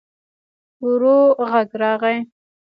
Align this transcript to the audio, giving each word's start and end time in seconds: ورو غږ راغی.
ورو 0.85 1.17
غږ 1.51 1.69
راغی. 1.81 2.17